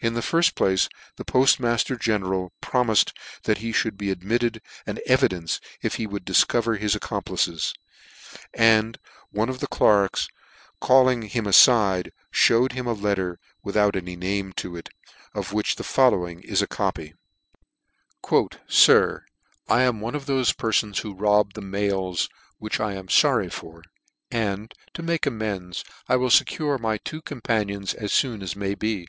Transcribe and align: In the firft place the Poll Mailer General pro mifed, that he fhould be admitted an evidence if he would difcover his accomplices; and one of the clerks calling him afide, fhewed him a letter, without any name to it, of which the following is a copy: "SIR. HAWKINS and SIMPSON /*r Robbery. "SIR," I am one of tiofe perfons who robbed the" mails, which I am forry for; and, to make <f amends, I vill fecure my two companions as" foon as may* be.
In 0.00 0.14
the 0.14 0.20
firft 0.20 0.54
place 0.54 0.88
the 1.16 1.24
Poll 1.24 1.44
Mailer 1.58 1.96
General 1.98 2.52
pro 2.60 2.84
mifed, 2.84 3.10
that 3.42 3.58
he 3.58 3.72
fhould 3.72 3.96
be 3.96 4.12
admitted 4.12 4.62
an 4.86 5.00
evidence 5.06 5.58
if 5.82 5.96
he 5.96 6.06
would 6.06 6.24
difcover 6.24 6.78
his 6.78 6.94
accomplices; 6.94 7.74
and 8.54 9.00
one 9.32 9.48
of 9.48 9.58
the 9.58 9.66
clerks 9.66 10.28
calling 10.80 11.22
him 11.22 11.46
afide, 11.48 12.12
fhewed 12.32 12.70
him 12.74 12.86
a 12.86 12.92
letter, 12.92 13.40
without 13.64 13.96
any 13.96 14.14
name 14.14 14.52
to 14.52 14.76
it, 14.76 14.88
of 15.34 15.52
which 15.52 15.74
the 15.74 15.82
following 15.82 16.42
is 16.42 16.62
a 16.62 16.68
copy: 16.68 17.14
"SIR. 18.22 18.38
HAWKINS 18.38 18.38
and 18.38 18.38
SIMPSON 18.38 18.38
/*r 18.38 18.38
Robbery. 18.38 18.60
"SIR," 18.68 19.24
I 19.68 19.82
am 19.82 20.00
one 20.00 20.14
of 20.14 20.26
tiofe 20.26 20.54
perfons 20.56 20.98
who 21.00 21.12
robbed 21.12 21.56
the" 21.56 21.60
mails, 21.80 22.28
which 22.58 22.78
I 22.78 22.92
am 22.94 23.08
forry 23.08 23.52
for; 23.52 23.82
and, 24.30 24.72
to 24.94 25.02
make 25.02 25.26
<f 25.26 25.32
amends, 25.32 25.82
I 26.08 26.16
vill 26.16 26.28
fecure 26.28 26.78
my 26.78 26.98
two 26.98 27.20
companions 27.20 27.94
as" 27.94 28.12
foon 28.20 28.42
as 28.42 28.54
may* 28.54 28.76
be. 28.76 29.08